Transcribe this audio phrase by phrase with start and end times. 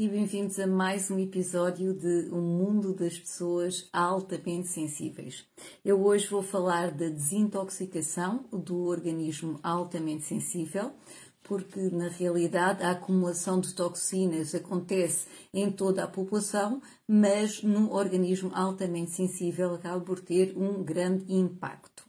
[0.00, 5.44] E bem-vindos a mais um episódio de O Mundo das Pessoas Altamente Sensíveis.
[5.84, 10.92] Eu hoje vou falar da desintoxicação do organismo altamente sensível,
[11.42, 18.52] porque na realidade a acumulação de toxinas acontece em toda a população, mas no organismo
[18.54, 22.04] altamente sensível acaba por ter um grande impacto.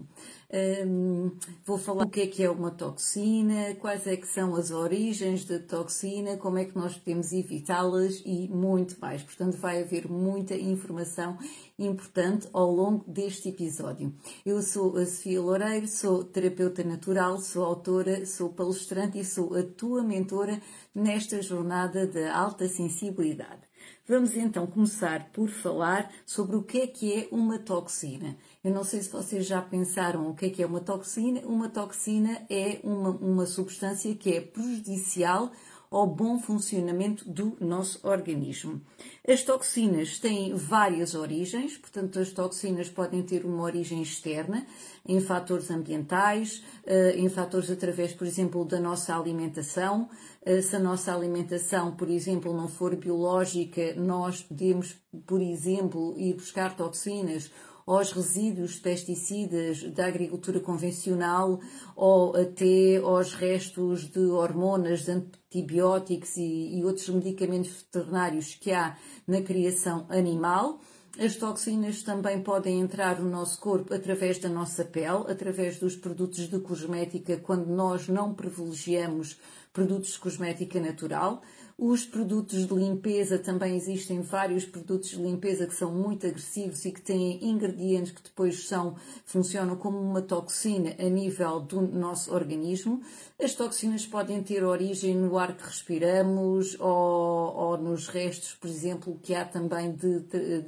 [0.52, 4.72] Um, vou falar o que é que é uma toxina, quais é que são as
[4.72, 9.22] origens da toxina, como é que nós podemos evitá-las e muito mais.
[9.22, 11.38] Portanto, vai haver muita informação
[11.78, 14.12] importante ao longo deste episódio.
[14.44, 19.62] Eu sou a Sofia Loureiro, sou terapeuta natural, sou autora, sou palestrante e sou a
[19.62, 20.60] tua mentora
[20.96, 23.70] nesta jornada da alta sensibilidade.
[24.08, 28.36] Vamos então começar por falar sobre o que é que é uma toxina.
[28.62, 31.40] Eu não sei se vocês já pensaram o que é que é uma toxina.
[31.46, 35.50] Uma toxina é uma, uma substância que é prejudicial
[35.90, 38.82] ao bom funcionamento do nosso organismo.
[39.28, 44.68] As toxinas têm várias origens, portanto, as toxinas podem ter uma origem externa,
[45.08, 50.10] em fatores ambientais, eh, em fatores através, por exemplo, da nossa alimentação.
[50.46, 56.36] Eh, se a nossa alimentação, por exemplo, não for biológica, nós podemos, por exemplo, ir
[56.36, 57.50] buscar toxinas
[57.92, 61.60] aos resíduos de pesticidas da agricultura convencional
[61.96, 68.96] ou até aos restos de hormonas, de antibióticos e, e outros medicamentos veterinários que há
[69.26, 70.80] na criação animal.
[71.20, 76.48] As toxinas também podem entrar no nosso corpo através da nossa pele, através dos produtos
[76.48, 79.36] de cosmética, quando nós não privilegiamos
[79.74, 81.42] produtos de cosmética natural.
[81.82, 86.92] Os produtos de limpeza, também existem vários produtos de limpeza que são muito agressivos e
[86.92, 93.02] que têm ingredientes que depois são, funcionam como uma toxina a nível do nosso organismo.
[93.42, 99.18] As toxinas podem ter origem no ar que respiramos ou, ou nos restos, por exemplo,
[99.24, 100.62] que há também de, de,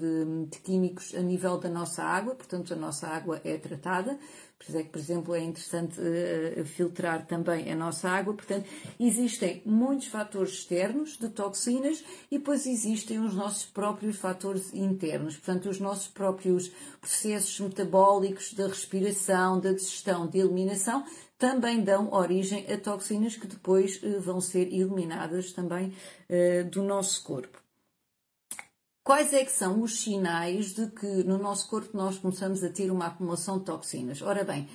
[0.45, 4.17] de, químicos a nível da nossa água, portanto a nossa água é tratada.
[4.57, 8.35] Por isso é que, por exemplo, é interessante uh, filtrar também a nossa água.
[8.35, 15.35] Portanto, existem muitos fatores externos de toxinas e depois existem os nossos próprios fatores internos.
[15.35, 16.71] Portanto, os nossos próprios
[17.01, 21.03] processos metabólicos da respiração, da digestão, de eliminação,
[21.41, 25.91] também dão origem a toxinas que depois uh, vão ser eliminadas também
[26.29, 27.59] uh, do nosso corpo.
[29.03, 32.91] Quais é que são os sinais de que no nosso corpo nós começamos a ter
[32.91, 34.21] uma acumulação de toxinas?
[34.21, 34.69] Ora bem,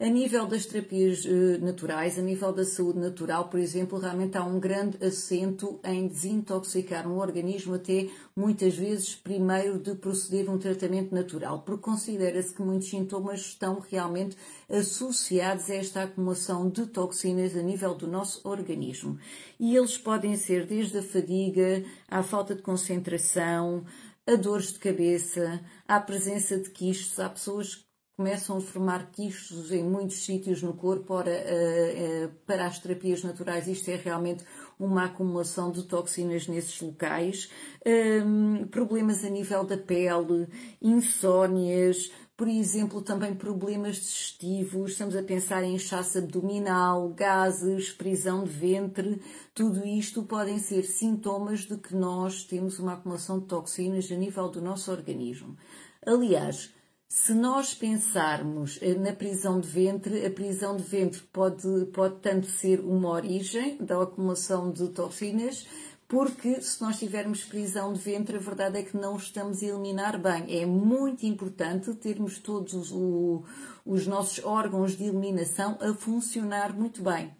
[0.00, 4.42] a nível das terapias uh, naturais, a nível da saúde natural, por exemplo, realmente há
[4.42, 11.14] um grande acento em desintoxicar um organismo até muitas vezes primeiro de proceder um tratamento
[11.14, 14.38] natural, porque considera-se que muitos sintomas estão realmente
[14.70, 19.18] associados a esta acumulação de toxinas a nível do nosso organismo.
[19.58, 23.84] E eles podem ser desde a fadiga, à falta de concentração,
[24.26, 27.20] a dores de cabeça, à presença de quistos.
[27.20, 27.89] Há pessoas
[28.20, 31.14] começam a formar quistos em muitos sítios no corpo.
[31.14, 34.44] Ora, eh, eh, para as terapias naturais, isto é realmente
[34.78, 37.50] uma acumulação de toxinas nesses locais.
[37.82, 40.46] Ehm, problemas a nível da pele,
[40.82, 48.50] insónias, por exemplo, também problemas digestivos, estamos a pensar em inchaço abdominal, gases, prisão de
[48.50, 49.22] ventre,
[49.54, 54.50] tudo isto podem ser sintomas de que nós temos uma acumulação de toxinas a nível
[54.50, 55.56] do nosso organismo.
[56.04, 56.70] Aliás,
[57.12, 62.46] se nós pensarmos eh, na prisão de ventre, a prisão de ventre pode, pode tanto
[62.46, 65.66] ser uma origem da acumulação de toxinas,
[66.06, 70.20] porque se nós tivermos prisão de ventre, a verdade é que não estamos a eliminar
[70.20, 70.56] bem.
[70.56, 73.44] É muito importante termos todos os,
[73.84, 77.34] os nossos órgãos de eliminação a funcionar muito bem.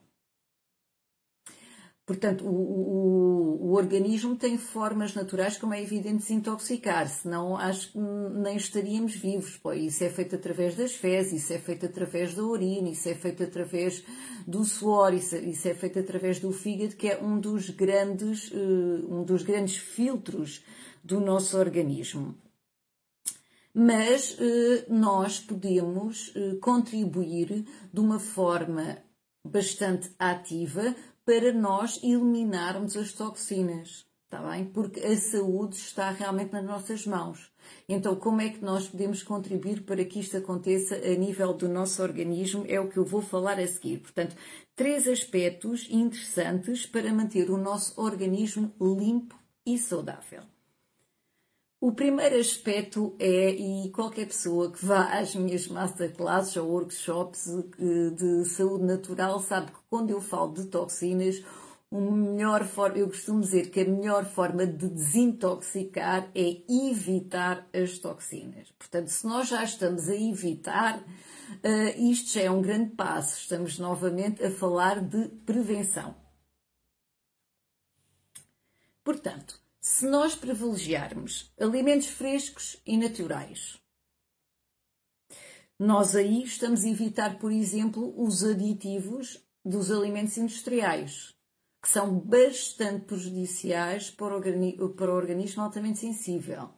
[2.11, 7.57] Portanto, o, o, o, organismo tem formas naturais, como é evidente, de se intoxicar, senão
[7.57, 9.57] acho que nem estaríamos vivos.
[9.59, 13.15] Pô, isso é feito através das fezes, isso é feito através da urina, isso é
[13.15, 14.03] feito através
[14.45, 19.07] do suor, isso, isso é feito através do fígado, que é um dos grandes, uh,
[19.09, 20.65] um dos grandes filtros
[21.05, 22.35] do nosso organismo.
[23.73, 28.99] Mas uh, nós podemos uh, contribuir de uma forma
[29.47, 30.95] bastante ativa
[31.31, 34.65] para nós eliminarmos as toxinas, está bem?
[34.65, 37.53] Porque a saúde está realmente nas nossas mãos.
[37.89, 42.03] Então, como é que nós podemos contribuir para que isto aconteça a nível do nosso
[42.03, 42.65] organismo?
[42.67, 43.99] É o que eu vou falar a seguir.
[43.99, 44.35] Portanto,
[44.75, 50.43] três aspectos interessantes para manter o nosso organismo limpo e saudável.
[51.81, 58.11] O primeiro aspecto é, e qualquer pessoa que vá às minhas masterclasses ou workshops eh,
[58.11, 61.43] de saúde natural sabe quando eu falo de toxinas,
[61.93, 68.71] melhor forma, eu costumo dizer que a melhor forma de desintoxicar é evitar as toxinas.
[68.79, 73.41] Portanto, se nós já estamos a evitar, uh, isto já é um grande passo.
[73.41, 76.15] Estamos novamente a falar de prevenção.
[79.03, 83.81] Portanto, se nós privilegiarmos alimentos frescos e naturais,
[85.77, 91.35] nós aí estamos a evitar, por exemplo, os aditivos dos alimentos industriais
[91.83, 96.69] que são bastante prejudiciais para o, para o organismo altamente sensível.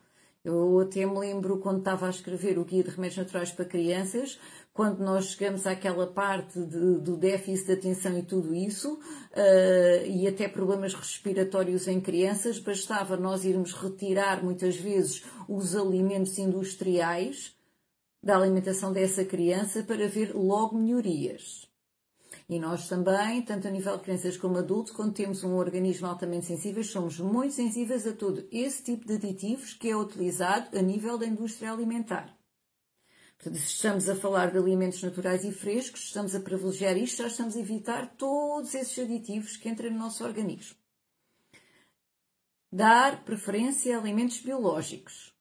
[0.44, 4.40] Eu até me lembro quando estava a escrever o Guia de Remédios Naturais para Crianças,
[4.73, 10.26] quando nós chegamos àquela parte de, do déficit de atenção e tudo isso, uh, e
[10.26, 17.55] até problemas respiratórios em crianças, bastava nós irmos retirar muitas vezes os alimentos industriais
[18.20, 21.71] da alimentação dessa criança para ver logo melhorias.
[22.52, 26.44] E nós também, tanto a nível de crianças como adultos, quando temos um organismo altamente
[26.44, 31.16] sensível, somos muito sensíveis a todo esse tipo de aditivos que é utilizado a nível
[31.16, 32.37] da indústria alimentar.
[33.38, 37.28] Portanto, se estamos a falar de alimentos naturais e frescos, estamos a privilegiar isto, já
[37.28, 40.76] estamos a evitar todos esses aditivos que entram no nosso organismo.
[42.70, 45.31] Dar preferência a alimentos biológicos.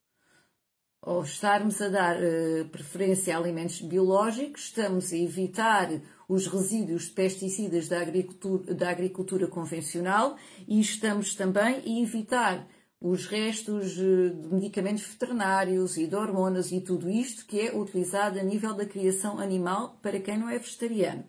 [1.03, 5.89] Ou estarmos a dar uh, preferência a alimentos biológicos, estamos a evitar
[6.29, 10.37] os resíduos de pesticidas da agricultura, da agricultura convencional
[10.67, 12.67] e estamos também a evitar
[13.01, 18.39] os restos eh, de medicamentos veterinários e de hormonas e tudo isto que é utilizado
[18.39, 21.25] a nível da criação animal para quem não é vegetariano.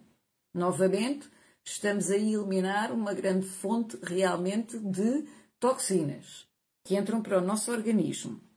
[0.55, 1.29] Novamente,
[1.65, 5.25] estamos a eliminar uma grande fonte realmente de
[5.59, 6.47] toxinas
[6.85, 8.52] que entram para o nosso organismo.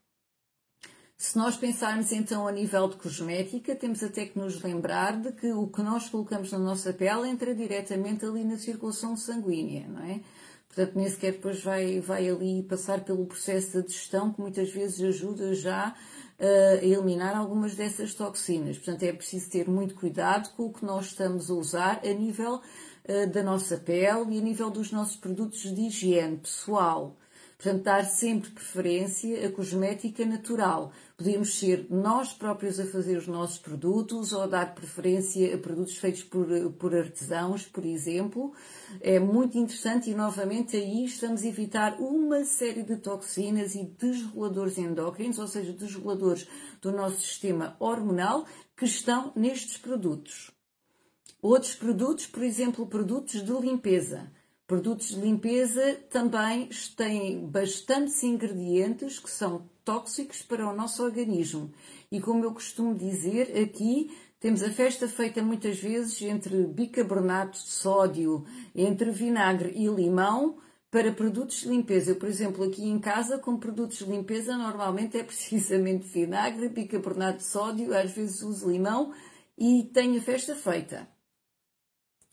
[1.27, 5.51] Se nós pensarmos então a nível de cosmética, temos até que nos lembrar de que
[5.51, 10.22] o que nós colocamos na nossa pele entra diretamente ali na circulação sanguínea, não é?
[10.68, 15.01] Portanto, nem sequer depois vai, vai ali passar pelo processo de digestão que muitas vezes
[15.01, 15.95] ajuda já
[16.39, 18.78] a eliminar algumas dessas toxinas.
[18.78, 22.62] Portanto, é preciso ter muito cuidado com o que nós estamos a usar a nível
[22.62, 27.18] uh, da nossa pele e a nível dos nossos produtos de higiene pessoal.
[27.57, 30.92] Portanto, dar sempre preferência a cosmética natural.
[31.17, 36.23] Podemos ser nós próprios a fazer os nossos produtos ou dar preferência a produtos feitos
[36.23, 38.51] por, por artesãos, por exemplo.
[39.00, 44.77] É muito interessante e, novamente, aí estamos a evitar uma série de toxinas e desreguladores
[44.77, 46.50] endócrinos, ou seja, desreguladores
[46.81, 48.45] do nosso sistema hormonal,
[48.75, 50.51] que estão nestes produtos.
[51.41, 54.29] Outros produtos, por exemplo, produtos de limpeza.
[54.68, 61.71] Produtos de limpeza também têm bastantes ingredientes que são tóxicos para o nosso organismo.
[62.11, 67.69] E como eu costumo dizer, aqui temos a festa feita muitas vezes entre bicarbonato de
[67.69, 68.43] sódio,
[68.75, 70.57] entre vinagre e limão
[70.91, 72.11] para produtos de limpeza.
[72.11, 77.37] Eu, por exemplo, aqui em casa, com produtos de limpeza, normalmente é precisamente vinagre, bicarbonato
[77.37, 79.13] de sódio, às vezes uso limão
[79.57, 81.14] e tenho a festa feita.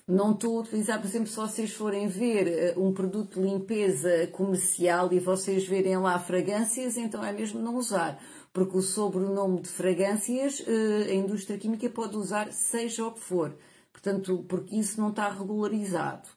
[0.06, 4.26] Não estou a utilizar, por exemplo, se vocês forem ver eh, um produto de limpeza
[4.32, 8.20] comercial e vocês verem lá fragrâncias, então é mesmo não usar.
[8.52, 13.56] Porque o sobrenome de fragrâncias eh, a indústria química pode usar seja o que for.
[13.92, 16.28] Portanto, porque isso não está regularizado.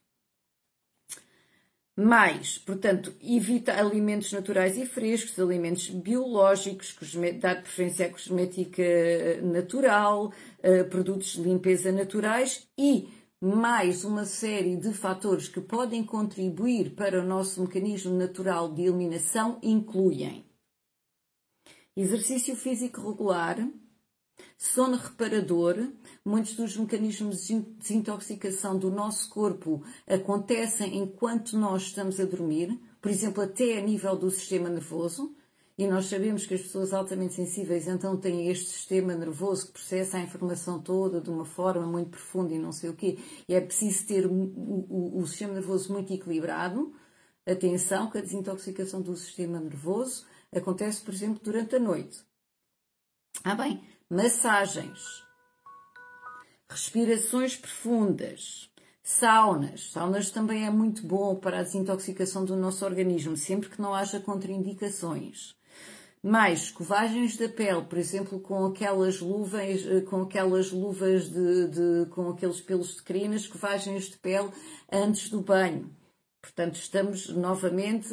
[1.98, 6.96] Mais, portanto, evita alimentos naturais e frescos, alimentos biológicos,
[7.40, 10.32] dar preferência à cosmética eh, natural,
[10.90, 13.08] produtos de limpeza naturais e
[13.46, 19.60] mais uma série de fatores que podem contribuir para o nosso mecanismo natural de eliminação
[19.62, 20.44] incluem
[21.96, 23.58] exercício físico regular,
[24.58, 25.76] sono reparador.
[26.26, 33.12] Muitos dos mecanismos de desintoxicação do nosso corpo acontecem enquanto nós estamos a dormir, por
[33.12, 35.36] exemplo, até a nível do sistema nervoso.
[35.78, 40.18] E nós sabemos que as pessoas altamente sensíveis então têm este sistema nervoso que processa
[40.18, 43.20] a informação toda de uma forma muito profunda e não sei o quê.
[43.48, 46.94] E é preciso ter o, o, o sistema nervoso muito equilibrado.
[47.46, 52.24] Atenção que a desintoxicação do sistema nervoso acontece, por exemplo, durante a noite.
[53.44, 55.26] Ah, bem, massagens,
[56.70, 58.72] respirações profundas,
[59.04, 59.92] saunas.
[59.92, 64.22] Saunas também é muito bom para a desintoxicação do nosso organismo, sempre que não haja
[64.22, 65.54] contraindicações
[66.28, 72.30] Mais escovagens da pele, por exemplo, com aquelas luvas, com aquelas luvas de, de com
[72.30, 74.50] aqueles pelos de crina, escovagens de pele
[74.92, 75.96] antes do banho.
[76.42, 78.12] Portanto, estamos novamente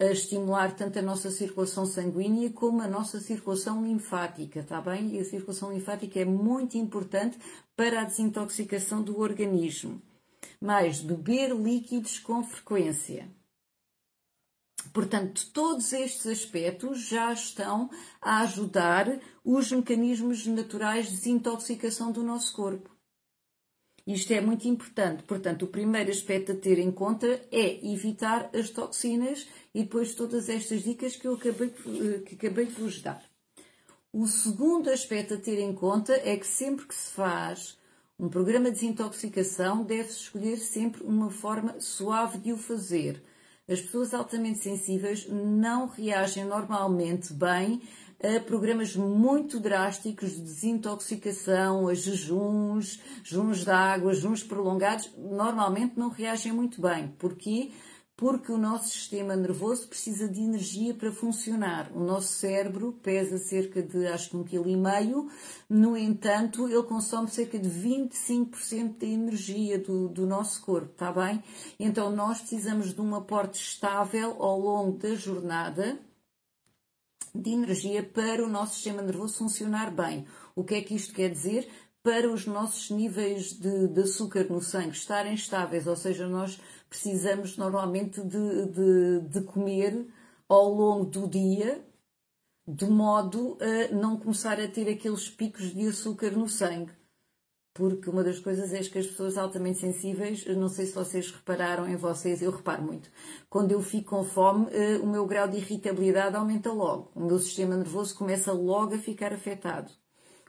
[0.00, 5.16] a estimular tanto a nossa circulação sanguínea como a nossa circulação linfática, está bem?
[5.16, 7.38] E a circulação linfática é muito importante
[7.76, 10.00] para a desintoxicação do organismo.
[10.58, 13.28] Mais, beber líquidos com frequência.
[14.92, 22.54] Portanto, todos estes aspectos já estão a ajudar os mecanismos naturais de desintoxicação do nosso
[22.54, 22.90] corpo.
[24.06, 25.22] Isto é muito importante.
[25.22, 30.48] Portanto, o primeiro aspecto a ter em conta é evitar as toxinas e depois todas
[30.48, 31.70] estas dicas que eu acabei,
[32.26, 33.22] que acabei de vos dar.
[34.12, 37.78] O segundo aspecto a ter em conta é que sempre que se faz
[38.18, 43.22] um programa de desintoxicação, deve-se escolher sempre uma forma suave de o fazer.
[43.70, 47.80] As pessoas altamente sensíveis não reagem normalmente bem
[48.20, 56.08] a programas muito drásticos de desintoxicação, a jejuns, jejuns de água, jejuns prolongados, normalmente não
[56.08, 57.14] reagem muito bem.
[57.16, 57.70] Porquê?
[58.20, 61.90] Porque o nosso sistema nervoso precisa de energia para funcionar.
[61.94, 65.30] O nosso cérebro pesa cerca de, acho que um quilo e meio,
[65.66, 71.42] no entanto, ele consome cerca de 25% da energia do, do nosso corpo, está bem?
[71.78, 75.98] Então nós precisamos de um aporte estável ao longo da jornada,
[77.34, 80.26] de energia para o nosso sistema nervoso funcionar bem.
[80.54, 81.70] O que é que isto quer dizer?
[82.02, 86.58] Para os nossos níveis de, de açúcar no sangue estarem estáveis, ou seja, nós
[86.90, 90.06] precisamos normalmente de, de, de comer
[90.48, 91.82] ao longo do dia,
[92.66, 96.92] de modo a não começar a ter aqueles picos de açúcar no sangue.
[97.72, 101.88] Porque uma das coisas é que as pessoas altamente sensíveis, não sei se vocês repararam
[101.88, 103.08] em vocês, eu reparo muito,
[103.48, 107.38] quando eu fico com fome, eh, o meu grau de irritabilidade aumenta logo, o meu
[107.38, 109.92] sistema nervoso começa logo a ficar afetado.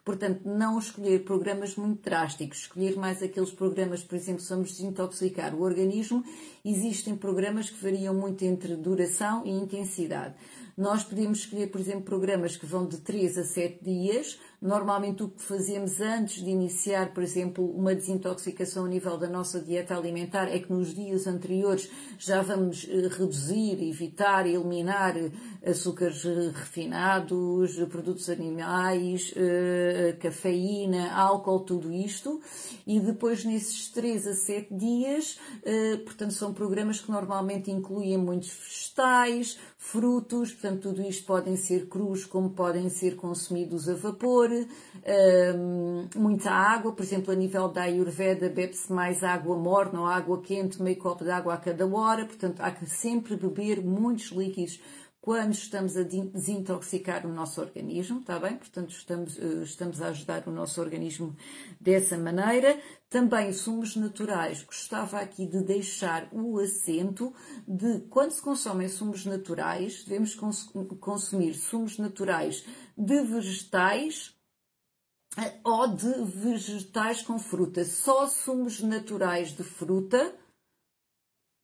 [0.03, 5.53] Portanto, não escolher programas muito drásticos, escolher mais aqueles programas, por exemplo, se vamos desintoxicar
[5.53, 6.23] o organismo,
[6.65, 10.33] existem programas que variam muito entre duração e intensidade.
[10.81, 15.29] Nós podemos escolher, por exemplo, programas que vão de 3 a 7 dias, Normalmente o
[15.29, 20.43] que fazemos antes de iniciar, por exemplo, uma desintoxicação a nível da nossa dieta alimentar
[20.43, 25.31] é que nos dias anteriores já vamos eh, reduzir, evitar, eliminar eh,
[25.65, 29.33] açúcares eh, refinados, produtos animais,
[30.19, 32.39] cafeína, álcool, tudo isto.
[32.85, 35.39] E depois nesses 3 a 7 dias,
[36.05, 42.23] portanto, são programas que normalmente incluem muitos vegetais, frutos, portanto, tudo isto podem ser crus
[42.23, 48.47] como podem ser consumidos a vapor, um, muita água, por exemplo, a nível da Ayurveda
[48.47, 52.61] bebe-se mais água morna ou água quente, meio copo de água a cada hora, portanto,
[52.61, 54.79] há que sempre beber muitos líquidos
[55.21, 58.57] quando estamos a desintoxicar o nosso organismo, está bem?
[58.57, 61.35] Portanto, estamos, eh, estamos a ajudar o nosso organismo
[61.79, 62.81] dessa maneira.
[63.07, 64.63] Também sumos naturais.
[64.63, 67.31] Gostava aqui de deixar o acento
[67.67, 70.33] de quando se consomem sumos naturais, devemos
[70.99, 72.65] consumir sumos naturais
[72.97, 74.35] de vegetais
[75.37, 77.85] eh, ou de vegetais com fruta.
[77.85, 80.35] Só sumos naturais de fruta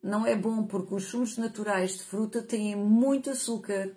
[0.02, 3.96] não é bom porque os sumos naturais de fruta têm muito açúcar.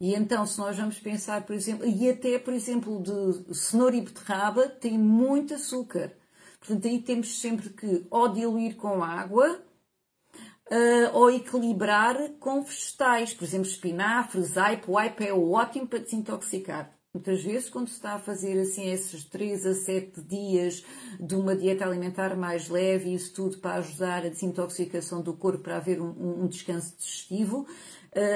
[0.00, 4.00] E então, se nós vamos pensar, por exemplo, e até, por exemplo, de cenoura e
[4.00, 6.12] beterraba, tem muito açúcar.
[6.58, 9.60] Portanto, aí temos sempre que ou diluir com água
[10.70, 13.34] uh, ou equilibrar com vegetais.
[13.34, 14.96] Por exemplo, espinafres, aipo.
[14.96, 16.94] Aipo é ótimo para desintoxicar.
[17.14, 20.84] Muitas vezes, quando se está a fazer assim esses 3 a 7 dias
[21.20, 25.76] de uma dieta alimentar mais leve isso tudo para ajudar a desintoxicação do corpo, para
[25.76, 27.68] haver um, um descanso digestivo,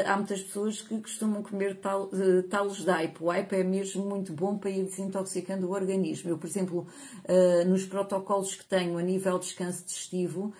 [0.06, 3.26] há muitas pessoas que costumam comer tal, uh, talos de aipo.
[3.26, 6.30] O aipo é mesmo muito bom para ir desintoxicando o organismo.
[6.30, 6.87] Eu, por exemplo,
[7.25, 10.52] uh, nos protocolos que tenho a nível de descanso digestivo,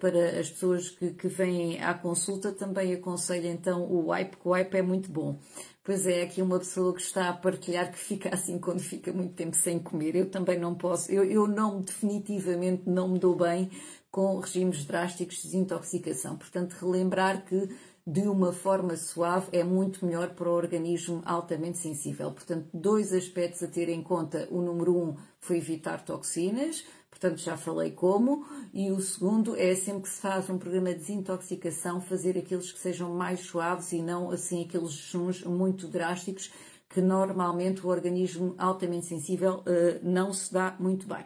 [0.00, 4.52] para as pessoas que, que vêm à consulta, também aconselho então o aipo, porque o
[4.52, 5.38] aipo é muito bom.
[5.84, 9.34] Pois é, aqui uma pessoa que está a partilhar que fica assim quando fica muito
[9.34, 10.16] tempo sem comer.
[10.16, 13.70] Eu também não posso, eu, eu não, definitivamente não me dou bem
[14.10, 16.38] com regimes drásticos de desintoxicação.
[16.38, 17.68] Portanto, relembrar que
[18.06, 22.30] de uma forma suave é muito melhor para o organismo altamente sensível.
[22.32, 24.46] Portanto, dois aspectos a ter em conta.
[24.50, 28.44] O número um foi evitar toxinas, portanto já falei como,
[28.74, 32.78] e o segundo é sempre que se faz um programa de desintoxicação, fazer aqueles que
[32.78, 36.52] sejam mais suaves e não assim aqueles jejuns muito drásticos
[36.88, 41.24] que normalmente o organismo altamente sensível uh, não se dá muito bem.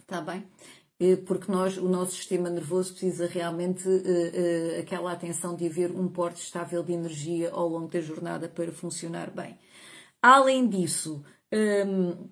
[0.00, 0.46] Está bem?
[1.26, 6.08] Porque nós, o nosso sistema nervoso precisa realmente uh, uh, aquela atenção de haver um
[6.08, 9.58] porte estável de energia ao longo da jornada para funcionar bem.
[10.22, 12.28] Além disso, um,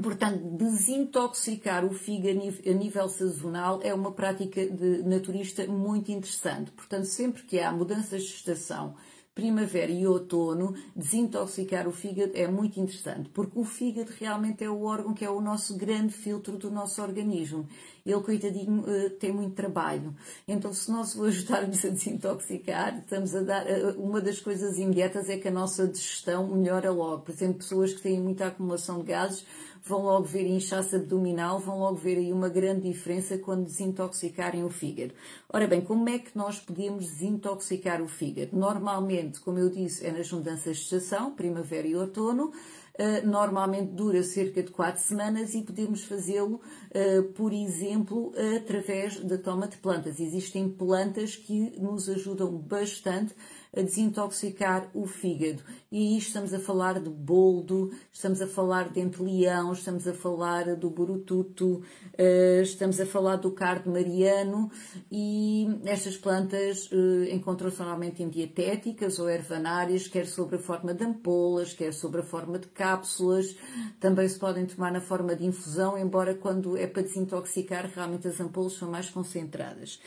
[0.00, 6.70] portanto, desintoxicar o fígado a nível sazonal é uma prática de naturista muito interessante.
[6.72, 8.94] Portanto, sempre que há mudanças de estação,
[9.38, 14.82] primavera e outono, desintoxicar o fígado é muito interessante, porque o fígado realmente é o
[14.82, 17.64] órgão que é o nosso grande filtro do nosso organismo.
[18.04, 20.12] Ele, coitadinho, eh, tem muito trabalho.
[20.46, 23.64] Então, se nós o ajudarmos a desintoxicar, estamos a dar.
[23.70, 27.22] Eh, uma das coisas imediatas é que a nossa digestão melhora logo.
[27.22, 29.44] Por exemplo, pessoas que têm muita acumulação de gases
[29.84, 34.70] vão logo ver inchaço abdominal, vão logo ver aí uma grande diferença quando desintoxicarem o
[34.70, 35.14] fígado.
[35.48, 38.56] Ora bem, como é que nós podemos desintoxicar o fígado?
[38.56, 42.52] Normalmente, como eu disse, é nas mudanças de estação, primavera e outono.
[43.00, 49.38] Uh, normalmente dura cerca de 4 semanas e podemos fazê-lo, uh, por exemplo, através da
[49.38, 50.18] toma de plantas.
[50.18, 53.32] Existem plantas que nos ajudam bastante
[53.76, 55.62] a desintoxicar o fígado.
[55.90, 60.76] E aí estamos a falar de boldo, estamos a falar de entre-leão, estamos a falar
[60.76, 61.82] do burututo,
[62.16, 64.70] eh, estamos a falar do cardo mariano
[65.10, 71.04] e estas plantas eh, encontram-se normalmente em dietéticas ou ervanárias, quer sobre a forma de
[71.04, 73.56] ampolas, quer sobre a forma de cápsulas,
[74.00, 78.40] também se podem tomar na forma de infusão, embora quando é para desintoxicar realmente as
[78.40, 80.00] ampolas são mais concentradas.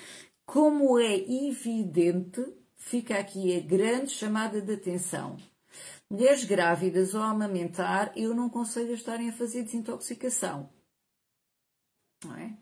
[0.46, 1.16] Como é
[1.48, 2.44] evidente,
[2.82, 5.38] fica aqui a grande chamada de atenção.
[6.10, 10.70] Mulheres grávidas ou amamentar, eu não aconselho a estarem a fazer desintoxicação.
[12.24, 12.58] Não é?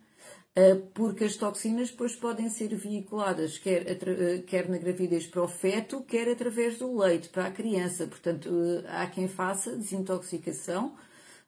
[0.55, 5.47] Ah, porque as toxinas depois podem ser veiculadas quer, ah, quer na gravidez para o
[5.47, 8.05] feto, quer através do leite para a criança.
[8.07, 8.49] Portanto,
[8.87, 10.95] ah, há quem faça desintoxicação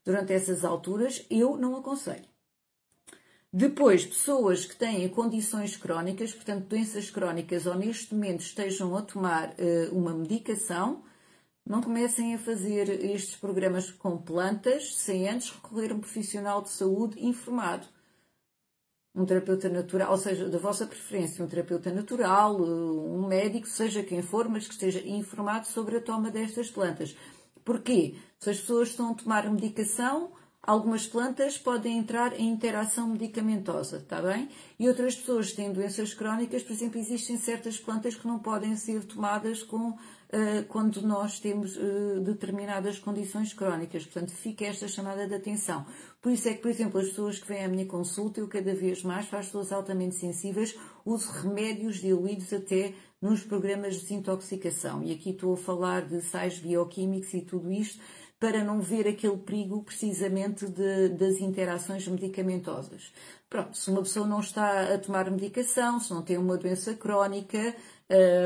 [0.05, 1.25] durante essas alturas.
[1.29, 2.30] Eu não aconselho.
[3.53, 9.49] Depois, pessoas que têm condições crónicas, portanto, doenças crónicas, ou neste momento estejam a tomar
[9.49, 11.03] uh, uma medicação,
[11.65, 16.69] não comecem a fazer estes programas com plantas sem antes recorrer a um profissional de
[16.69, 17.85] saúde informado.
[19.13, 24.01] Um terapeuta natural, ou seja, da vossa preferência, um terapeuta natural, eh, um médico, seja
[24.01, 27.15] quem for, mas que esteja informado sobre a toma destas plantas.
[27.65, 28.15] Porquê?
[28.39, 30.31] Se as pessoas estão a tomar medicação,
[30.63, 34.47] Algumas plantas podem entrar em interação medicamentosa, está bem?
[34.77, 38.75] E outras pessoas que têm doenças crónicas, por exemplo, existem certas plantas que não podem
[38.75, 39.97] ser tomadas com, uh,
[40.67, 44.03] quando nós temos uh, determinadas condições crónicas.
[44.03, 45.83] Portanto, fica esta chamada de atenção.
[46.21, 48.75] Por isso é que, por exemplo, as pessoas que vêm à minha consulta, eu cada
[48.75, 55.03] vez mais, as pessoas altamente sensíveis, uso remédios diluídos até nos programas de desintoxicação.
[55.03, 57.99] E aqui estou a falar de sais bioquímicos e tudo isto
[58.41, 63.13] para não ver aquele perigo precisamente de, das interações medicamentosas.
[63.47, 67.75] Pronto, se uma pessoa não está a tomar medicação, se não tem uma doença crónica,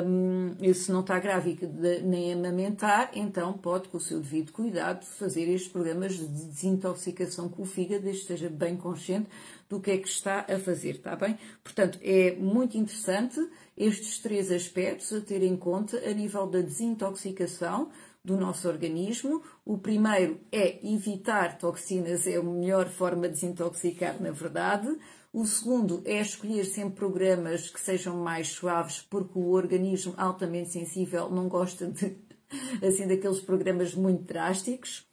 [0.05, 1.65] um, se não está grávida
[2.03, 7.61] nem amamentar, então pode, com o seu devido cuidado, fazer estes programas de desintoxicação com
[7.61, 9.29] o fígado, desde esteja bem consciente
[9.69, 11.37] do que é que está a fazer, está bem?
[11.63, 13.39] Portanto, é muito interessante
[13.77, 17.89] estes três aspectos a ter em conta a nível da desintoxicação,
[18.25, 19.41] do nosso organismo.
[19.63, 24.97] O primeiro é evitar toxinas, é a melhor forma de desintoxicar, na verdade.
[25.31, 31.29] O segundo é escolher sempre programas que sejam mais suaves, porque o organismo altamente sensível
[31.29, 32.17] não gosta de,
[32.85, 35.05] assim, daqueles programas muito drásticos.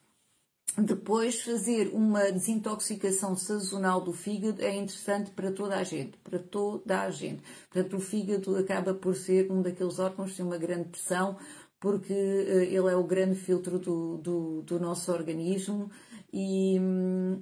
[0.78, 7.02] Depois, fazer uma desintoxicação sazonal do fígado é interessante para toda a gente, para toda
[7.02, 7.42] a gente.
[7.70, 11.36] Portanto, o fígado acaba por ser um daqueles órgãos que tem uma grande pressão,
[11.82, 15.90] porque uh, ele é o grande filtro do, do, do nosso organismo
[16.32, 16.76] e,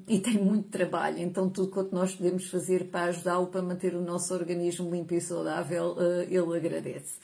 [0.08, 1.18] e, tem muito trabalho.
[1.18, 5.20] Então, tudo quanto nós podemos fazer para ajudá-lo para manter o nosso organismo limpo e
[5.20, 7.18] saudável, uh, ele agradece.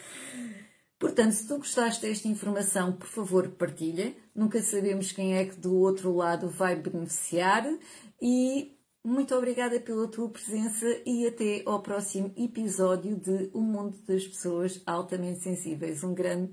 [0.99, 4.15] Portanto, se tu gostaste desta informação, por favor, partilha.
[4.35, 7.67] Nunca sabemos quem é que do outro lado vai beneficiar.
[8.21, 14.27] E muito obrigada pela tua presença e até ao próximo episódio de O Mundo das
[14.27, 16.05] Pessoas Altamente Sensíveis.
[16.05, 16.53] Um grande